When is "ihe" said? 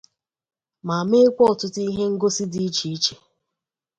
1.89-2.05